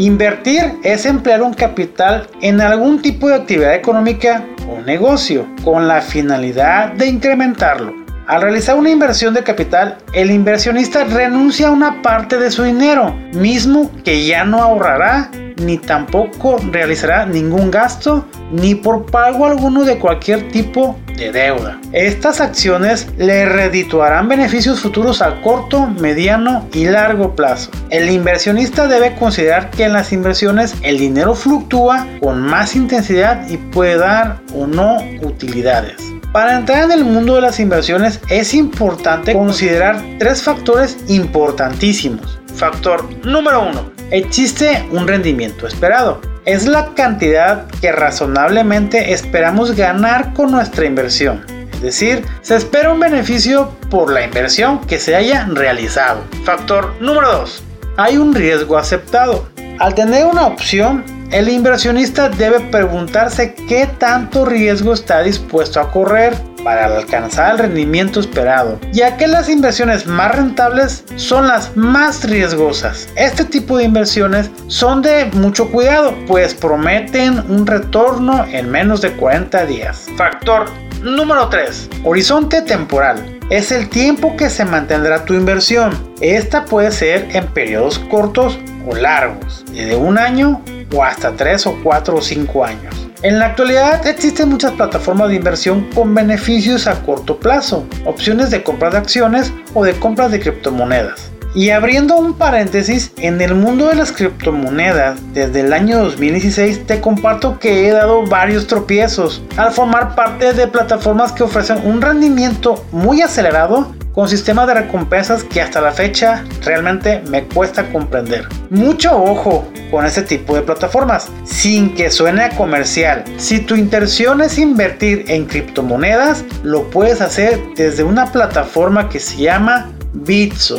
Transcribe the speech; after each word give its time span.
Invertir 0.00 0.78
es 0.82 1.04
emplear 1.04 1.42
un 1.42 1.52
capital 1.52 2.26
en 2.40 2.62
algún 2.62 3.02
tipo 3.02 3.28
de 3.28 3.34
actividad 3.34 3.74
económica 3.74 4.46
o 4.66 4.80
negocio 4.80 5.46
con 5.62 5.88
la 5.88 6.00
finalidad 6.00 6.94
de 6.94 7.06
incrementarlo. 7.06 7.92
Al 8.26 8.40
realizar 8.40 8.76
una 8.76 8.88
inversión 8.88 9.34
de 9.34 9.44
capital, 9.44 9.98
el 10.14 10.30
inversionista 10.30 11.04
renuncia 11.04 11.68
a 11.68 11.72
una 11.72 12.00
parte 12.00 12.38
de 12.38 12.50
su 12.50 12.62
dinero, 12.62 13.14
mismo 13.34 13.90
que 14.02 14.24
ya 14.24 14.42
no 14.42 14.62
ahorrará 14.62 15.30
ni 15.60 15.78
tampoco 15.78 16.58
realizará 16.70 17.26
ningún 17.26 17.70
gasto 17.70 18.24
ni 18.50 18.74
por 18.74 19.06
pago 19.06 19.46
alguno 19.46 19.84
de 19.84 19.98
cualquier 19.98 20.48
tipo 20.50 20.98
de 21.16 21.30
deuda. 21.32 21.78
Estas 21.92 22.40
acciones 22.40 23.08
le 23.16 23.46
redituarán 23.46 24.28
beneficios 24.28 24.80
futuros 24.80 25.22
a 25.22 25.40
corto, 25.42 25.86
mediano 25.86 26.66
y 26.72 26.86
largo 26.86 27.36
plazo. 27.36 27.70
El 27.90 28.10
inversionista 28.10 28.88
debe 28.88 29.14
considerar 29.14 29.70
que 29.70 29.84
en 29.84 29.92
las 29.92 30.12
inversiones 30.12 30.74
el 30.82 30.98
dinero 30.98 31.34
fluctúa 31.34 32.06
con 32.20 32.40
más 32.40 32.74
intensidad 32.74 33.48
y 33.48 33.58
puede 33.58 33.98
dar 33.98 34.40
o 34.54 34.66
no 34.66 34.98
utilidades. 35.22 35.96
Para 36.32 36.56
entrar 36.56 36.84
en 36.84 36.92
el 36.92 37.04
mundo 37.04 37.34
de 37.34 37.40
las 37.40 37.58
inversiones 37.58 38.20
es 38.28 38.54
importante 38.54 39.32
considerar 39.32 40.00
tres 40.18 40.42
factores 40.42 40.96
importantísimos. 41.08 42.38
Factor 42.54 43.04
número 43.24 43.62
uno. 43.68 43.99
Existe 44.10 44.84
un 44.90 45.06
rendimiento 45.06 45.68
esperado. 45.68 46.20
Es 46.44 46.66
la 46.66 46.94
cantidad 46.94 47.66
que 47.80 47.92
razonablemente 47.92 49.12
esperamos 49.12 49.76
ganar 49.76 50.34
con 50.34 50.50
nuestra 50.50 50.84
inversión. 50.84 51.44
Es 51.74 51.80
decir, 51.80 52.24
se 52.42 52.56
espera 52.56 52.92
un 52.92 52.98
beneficio 52.98 53.70
por 53.88 54.12
la 54.12 54.24
inversión 54.24 54.80
que 54.80 54.98
se 54.98 55.14
haya 55.14 55.46
realizado. 55.46 56.24
Factor 56.44 56.92
número 57.00 57.30
2. 57.30 57.62
Hay 57.98 58.16
un 58.16 58.34
riesgo 58.34 58.78
aceptado. 58.78 59.48
Al 59.78 59.94
tener 59.94 60.26
una 60.26 60.48
opción, 60.48 61.04
el 61.30 61.48
inversionista 61.48 62.28
debe 62.28 62.58
preguntarse 62.58 63.54
qué 63.68 63.86
tanto 63.86 64.44
riesgo 64.44 64.92
está 64.92 65.22
dispuesto 65.22 65.78
a 65.78 65.92
correr 65.92 66.34
para 66.64 66.86
alcanzar 66.86 67.52
el 67.52 67.58
rendimiento 67.58 68.20
esperado, 68.20 68.78
ya 68.92 69.16
que 69.16 69.26
las 69.26 69.48
inversiones 69.48 70.06
más 70.06 70.34
rentables 70.34 71.04
son 71.16 71.48
las 71.48 71.76
más 71.76 72.24
riesgosas. 72.24 73.08
Este 73.16 73.44
tipo 73.44 73.78
de 73.78 73.84
inversiones 73.84 74.50
son 74.66 75.02
de 75.02 75.26
mucho 75.32 75.70
cuidado, 75.70 76.14
pues 76.26 76.54
prometen 76.54 77.38
un 77.50 77.66
retorno 77.66 78.44
en 78.50 78.70
menos 78.70 79.00
de 79.00 79.12
40 79.12 79.66
días. 79.66 80.06
Factor 80.16 80.66
número 81.02 81.48
3. 81.48 81.90
Horizonte 82.04 82.62
temporal. 82.62 83.38
Es 83.50 83.72
el 83.72 83.88
tiempo 83.88 84.36
que 84.36 84.48
se 84.48 84.64
mantendrá 84.64 85.24
tu 85.24 85.34
inversión. 85.34 85.92
Esta 86.20 86.64
puede 86.64 86.92
ser 86.92 87.28
en 87.34 87.46
periodos 87.48 87.98
cortos 87.98 88.58
o 88.86 88.94
largos, 88.94 89.64
de 89.72 89.96
un 89.96 90.18
año 90.18 90.62
o 90.94 91.02
hasta 91.02 91.32
3 91.32 91.66
o 91.66 91.76
4 91.82 92.16
o 92.16 92.20
5 92.20 92.64
años. 92.64 92.99
En 93.22 93.38
la 93.38 93.46
actualidad 93.46 94.06
existen 94.06 94.48
muchas 94.48 94.72
plataformas 94.72 95.28
de 95.28 95.34
inversión 95.34 95.90
con 95.94 96.14
beneficios 96.14 96.86
a 96.86 97.02
corto 97.02 97.38
plazo, 97.38 97.86
opciones 98.06 98.50
de 98.50 98.62
compra 98.62 98.88
de 98.88 98.96
acciones 98.96 99.52
o 99.74 99.84
de 99.84 99.92
compras 99.92 100.30
de 100.30 100.40
criptomonedas. 100.40 101.30
Y 101.54 101.68
abriendo 101.68 102.16
un 102.16 102.32
paréntesis, 102.32 103.12
en 103.18 103.42
el 103.42 103.54
mundo 103.54 103.88
de 103.88 103.96
las 103.96 104.12
criptomonedas, 104.12 105.18
desde 105.34 105.60
el 105.60 105.74
año 105.74 105.98
2016 105.98 106.86
te 106.86 107.02
comparto 107.02 107.58
que 107.58 107.86
he 107.86 107.92
dado 107.92 108.24
varios 108.24 108.66
tropiezos 108.66 109.42
al 109.58 109.70
formar 109.70 110.14
parte 110.14 110.54
de 110.54 110.66
plataformas 110.66 111.32
que 111.32 111.42
ofrecen 111.42 111.84
un 111.84 112.00
rendimiento 112.00 112.82
muy 112.90 113.20
acelerado 113.20 113.94
con 114.20 114.28
sistemas 114.28 114.66
de 114.66 114.74
recompensas 114.74 115.44
que 115.44 115.62
hasta 115.62 115.80
la 115.80 115.92
fecha 115.92 116.44
realmente 116.62 117.22
me 117.30 117.44
cuesta 117.44 117.90
comprender. 117.90 118.46
Mucho 118.68 119.16
ojo 119.16 119.66
con 119.90 120.04
este 120.04 120.20
tipo 120.20 120.54
de 120.54 120.60
plataformas, 120.60 121.30
sin 121.44 121.94
que 121.94 122.10
suene 122.10 122.44
a 122.44 122.50
comercial. 122.50 123.24
Si 123.38 123.60
tu 123.60 123.76
intención 123.76 124.42
es 124.42 124.58
invertir 124.58 125.24
en 125.28 125.46
criptomonedas, 125.46 126.44
lo 126.62 126.90
puedes 126.90 127.22
hacer 127.22 127.58
desde 127.76 128.04
una 128.04 128.30
plataforma 128.30 129.08
que 129.08 129.20
se 129.20 129.38
llama 129.38 129.90
Bitso. 130.12 130.78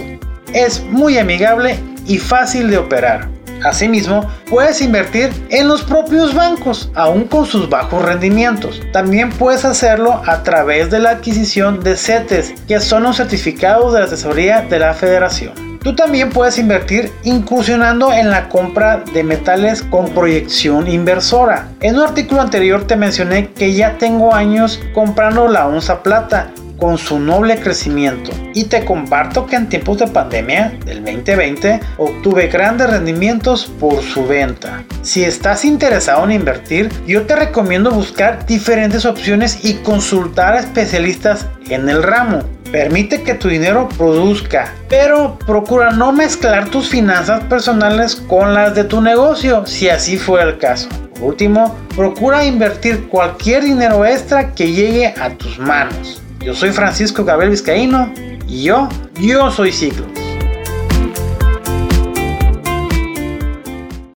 Es 0.53 0.83
muy 0.83 1.17
amigable 1.17 1.79
y 2.05 2.19
fácil 2.19 2.69
de 2.69 2.77
operar. 2.77 3.27
Asimismo, 3.63 4.27
puedes 4.49 4.81
invertir 4.81 5.31
en 5.49 5.67
los 5.67 5.83
propios 5.83 6.33
bancos, 6.33 6.91
aún 6.95 7.25
con 7.25 7.45
sus 7.45 7.69
bajos 7.69 8.03
rendimientos. 8.03 8.81
También 8.91 9.29
puedes 9.29 9.65
hacerlo 9.65 10.21
a 10.25 10.43
través 10.43 10.89
de 10.89 10.99
la 10.99 11.11
adquisición 11.11 11.81
de 11.81 11.95
CETES, 11.95 12.53
que 12.67 12.79
son 12.79 13.03
los 13.03 13.17
certificados 13.17 13.93
de 13.93 13.99
la 14.01 14.07
tesorería 14.07 14.61
de 14.61 14.79
la 14.79 14.93
federación. 14.93 15.71
Tú 15.83 15.95
también 15.95 16.29
puedes 16.29 16.59
invertir 16.59 17.11
incursionando 17.23 18.13
en 18.13 18.29
la 18.29 18.49
compra 18.49 19.03
de 19.13 19.23
metales 19.23 19.81
con 19.81 20.09
proyección 20.09 20.87
inversora. 20.87 21.69
En 21.79 21.95
un 21.95 22.03
artículo 22.03 22.39
anterior 22.39 22.85
te 22.85 22.95
mencioné 22.95 23.49
que 23.49 23.73
ya 23.73 23.97
tengo 23.97 24.35
años 24.35 24.79
comprando 24.93 25.47
la 25.47 25.67
onza 25.67 26.03
plata 26.03 26.51
con 26.81 26.97
su 26.97 27.19
noble 27.19 27.59
crecimiento. 27.59 28.31
Y 28.55 28.63
te 28.63 28.83
comparto 28.83 29.45
que 29.45 29.55
en 29.55 29.69
tiempos 29.69 29.99
de 29.99 30.07
pandemia 30.07 30.73
del 30.83 31.05
2020 31.05 31.79
obtuve 31.97 32.47
grandes 32.47 32.89
rendimientos 32.89 33.67
por 33.79 34.01
su 34.01 34.25
venta. 34.25 34.83
Si 35.03 35.23
estás 35.23 35.63
interesado 35.63 36.25
en 36.25 36.31
invertir, 36.31 36.89
yo 37.05 37.27
te 37.27 37.35
recomiendo 37.35 37.91
buscar 37.91 38.47
diferentes 38.47 39.05
opciones 39.05 39.63
y 39.63 39.75
consultar 39.75 40.55
a 40.55 40.59
especialistas 40.59 41.45
en 41.69 41.87
el 41.87 42.01
ramo. 42.01 42.39
Permite 42.71 43.21
que 43.21 43.35
tu 43.35 43.47
dinero 43.47 43.87
produzca, 43.97 44.73
pero 44.89 45.37
procura 45.45 45.91
no 45.91 46.11
mezclar 46.11 46.69
tus 46.69 46.89
finanzas 46.89 47.43
personales 47.43 48.15
con 48.15 48.55
las 48.55 48.73
de 48.73 48.85
tu 48.85 49.01
negocio, 49.01 49.67
si 49.67 49.89
así 49.89 50.17
fuera 50.17 50.49
el 50.49 50.57
caso. 50.57 50.89
Por 51.13 51.29
último, 51.29 51.75
procura 51.95 52.43
invertir 52.43 53.07
cualquier 53.07 53.65
dinero 53.65 54.03
extra 54.03 54.53
que 54.53 54.71
llegue 54.71 55.13
a 55.19 55.29
tus 55.31 55.59
manos. 55.59 56.21
Yo 56.43 56.55
soy 56.55 56.71
Francisco 56.71 57.23
Gabriel 57.23 57.51
Vizcaíno 57.51 58.11
y 58.47 58.63
yo, 58.63 58.89
yo 59.19 59.51
soy 59.51 59.71
Ciclo. 59.71 60.20